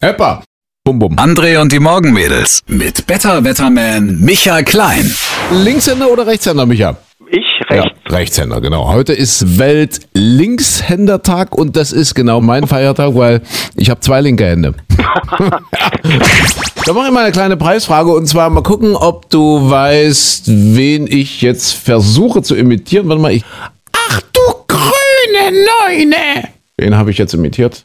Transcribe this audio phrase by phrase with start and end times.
[0.00, 0.42] Heppa.
[0.82, 1.14] Bum bum.
[1.16, 5.04] André und die Morgenmädels mit Better Wetterman Michael Klein.
[5.52, 6.96] Linkshänder oder Rechtshänder, Micha?
[7.28, 7.84] Ich recht.
[7.84, 8.90] Ja, Rechtshänder, genau.
[8.90, 13.42] Heute ist Welt-Linkshändertag und das ist genau mein Feiertag, weil
[13.76, 14.74] ich habe zwei linke Hände.
[16.86, 21.06] da mache ich mal eine kleine Preisfrage und zwar mal gucken, ob du weißt, wen
[21.06, 23.06] ich jetzt versuche zu imitieren.
[23.08, 23.44] Warte mal, ich.
[23.92, 26.48] Ach du grüne Neune!
[26.78, 27.84] Wen habe ich jetzt imitiert?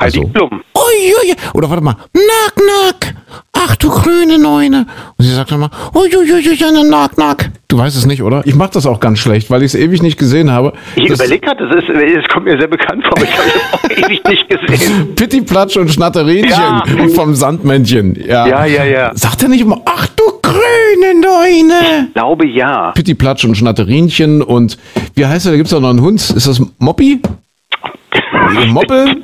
[0.00, 0.60] Heidi Also- Klum.
[0.74, 1.34] Uiui.
[1.54, 1.96] Oder warte mal.
[2.14, 3.14] Nack, nack.
[3.52, 4.86] Ach du grüne Neune.
[5.16, 7.50] Und sie sagt dann mal, uiuiui, eine nack, nack.
[7.68, 8.42] Du weißt es nicht, oder?
[8.46, 10.74] Ich mache das auch ganz schlecht, weil ich es ewig nicht gesehen habe.
[10.94, 13.90] Ich überlege gerade, das, ist- das kommt mir sehr bekannt vor, ich habe das auch
[14.10, 15.14] ewig nicht gesehen.
[15.16, 16.84] Pitti Platsch und Schnatterinchen Ja.
[17.14, 18.14] vom Sandmännchen.
[18.26, 18.46] Ja.
[18.46, 19.10] Ja, ja, ja.
[19.14, 22.06] Sagt er nicht immer, ach du grüne Neune.
[22.08, 22.92] Ich glaube ja.
[22.92, 24.78] Pitti Platsch und Schnatterinchen und
[25.14, 26.20] wie heißt er, da gibt es auch noch einen Hund.
[26.20, 27.20] Ist das Moppi?
[28.68, 29.22] Moppel?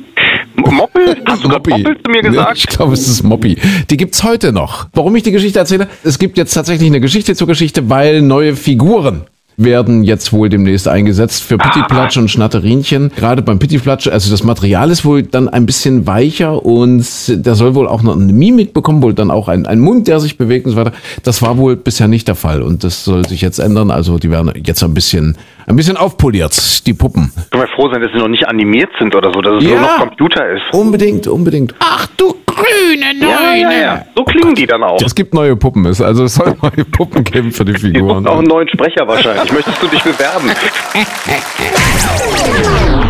[0.56, 1.16] Moppel?
[1.26, 2.56] Hast du gerade Moppel zu mir Nee, gesagt?
[2.58, 3.56] Ich glaube, es ist Moppi.
[3.90, 4.88] Die gibt's heute noch.
[4.92, 5.88] Warum ich die Geschichte erzähle?
[6.04, 9.22] Es gibt jetzt tatsächlich eine Geschichte zur Geschichte, weil neue Figuren
[9.56, 13.12] werden jetzt wohl demnächst eingesetzt für Pittiplatsch und Schnatterinchen.
[13.16, 17.74] Gerade beim Pittiplatsch, also das Material ist wohl dann ein bisschen weicher und der soll
[17.74, 20.66] wohl auch noch eine Mimik bekommen, wohl dann auch ein, ein Mund, der sich bewegt
[20.66, 20.92] und so weiter.
[21.22, 23.90] Das war wohl bisher nicht der Fall und das soll sich jetzt ändern.
[23.90, 25.36] Also die werden jetzt ein bisschen,
[25.66, 27.30] ein bisschen aufpoliert, die Puppen.
[27.50, 29.70] Können wir froh sein, dass sie noch nicht animiert sind oder so, dass es Ja.
[29.70, 30.62] nur noch Computer ist.
[30.72, 31.74] Unbedingt, unbedingt.
[31.78, 34.04] Ach du grüne Ja, ja, ja.
[34.16, 35.00] So klingen die dann auch.
[35.02, 38.24] Es gibt neue Puppen, es- also es soll neue Puppen geben für die Figuren.
[38.24, 39.52] suchen auch einen neuen Sprecher wahrscheinlich.
[39.52, 40.50] Möchtest du dich bewerben?